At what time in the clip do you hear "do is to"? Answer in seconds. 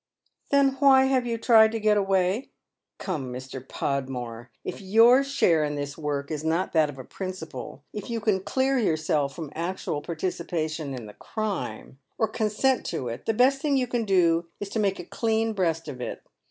14.03-14.79